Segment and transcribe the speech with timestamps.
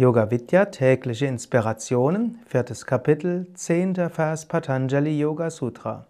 [0.00, 6.06] Yoga Vidya tägliche Inspirationen, viertes Kapitel, zehnter Vers Patanjali Yoga Sutra.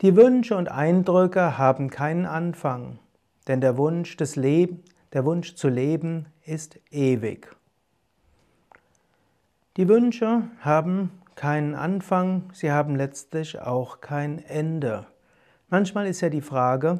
[0.00, 2.98] Die Wünsche und Eindrücke haben keinen Anfang,
[3.46, 4.82] denn der Wunsch des Leben,
[5.12, 7.54] der Wunsch zu leben ist ewig.
[9.76, 15.06] Die Wünsche haben keinen Anfang, sie haben letztlich auch kein Ende.
[15.68, 16.98] Manchmal ist ja die Frage,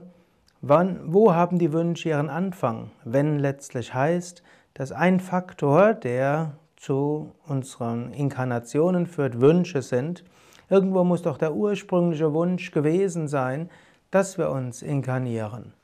[0.61, 4.45] wann, wo haben die Wünsche ihren Anfang, wenn letztlich heißt,
[4.81, 10.25] dass ein Faktor, der zu unseren Inkarnationen führt, Wünsche sind.
[10.71, 13.69] Irgendwo muss doch der ursprüngliche Wunsch gewesen sein,
[14.11, 15.75] dass wir uns inkarnieren.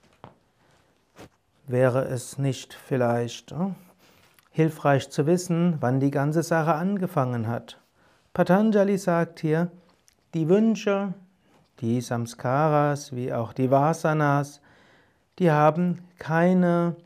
[1.66, 3.74] Wäre es nicht vielleicht oh,
[4.50, 7.78] hilfreich zu wissen, wann die ganze Sache angefangen hat?
[8.32, 9.70] Patanjali sagt hier,
[10.32, 11.12] die Wünsche,
[11.80, 14.62] die Samskaras wie auch die Vasanas,
[15.38, 16.96] die haben keine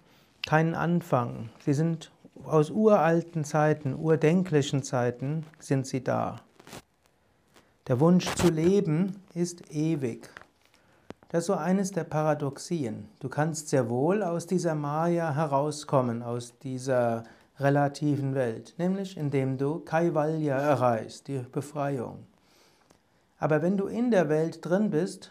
[0.50, 1.48] keinen Anfang.
[1.64, 2.10] Sie sind
[2.44, 6.40] aus uralten Zeiten, urdenklichen Zeiten sind sie da.
[7.86, 10.28] Der Wunsch zu leben ist ewig.
[11.28, 13.08] Das ist so eines der Paradoxien.
[13.20, 17.22] Du kannst sehr wohl aus dieser Maya herauskommen, aus dieser
[17.60, 22.26] relativen Welt, nämlich indem du Kaivalya erreichst, die Befreiung.
[23.38, 25.30] Aber wenn du in der Welt drin bist,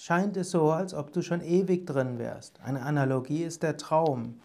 [0.00, 2.58] scheint es so, als ob du schon ewig drin wärst.
[2.64, 4.40] Eine Analogie ist der Traum.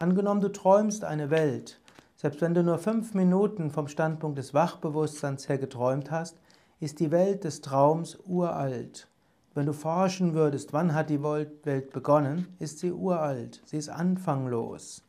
[0.00, 1.78] Angenommen, du träumst eine Welt.
[2.16, 6.36] Selbst wenn du nur fünf Minuten vom Standpunkt des Wachbewusstseins her geträumt hast,
[6.80, 9.06] ist die Welt des Traums uralt.
[9.54, 15.04] Wenn du forschen würdest, wann hat die Welt begonnen, ist sie uralt, sie ist anfanglos.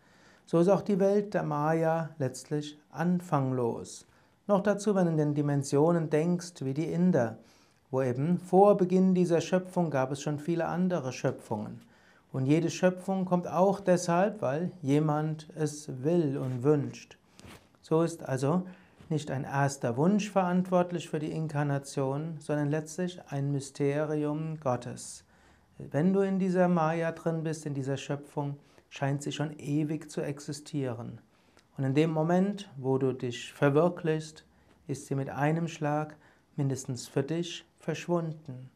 [0.46, 4.06] So ist auch die Welt der Maya letztlich anfanglos.
[4.46, 7.40] Noch dazu, wenn du in den Dimensionen denkst, wie die Inder
[7.92, 11.82] wo eben vor Beginn dieser Schöpfung gab es schon viele andere Schöpfungen.
[12.34, 17.18] Und jede Schöpfung kommt auch deshalb, weil jemand es will und wünscht.
[17.82, 18.64] So ist also
[19.10, 25.24] nicht ein erster Wunsch verantwortlich für die Inkarnation, sondern letztlich ein Mysterium Gottes.
[25.78, 28.58] Wenn du in dieser Maya drin bist, in dieser Schöpfung,
[28.90, 31.20] scheint sie schon ewig zu existieren.
[31.78, 34.44] Und in dem Moment, wo du dich verwirklichst,
[34.88, 36.18] ist sie mit einem Schlag
[36.58, 38.70] mindestens für dich verschwunden.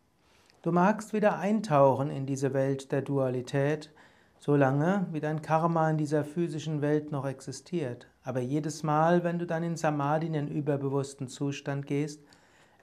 [0.61, 3.91] Du magst wieder eintauchen in diese Welt der Dualität,
[4.39, 8.07] solange wie dein Karma in dieser physischen Welt noch existiert.
[8.23, 12.21] Aber jedes Mal, wenn du dann in Samadhi, in den überbewussten Zustand gehst,